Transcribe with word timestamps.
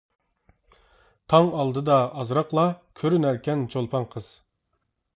تاڭ 1.33 1.51
ئالدىدا 1.59 1.99
ئازراقلا، 2.23 2.65
كۆرۈنەركەن 3.03 3.67
چولپان 3.75 4.13
قىز. 4.17 4.37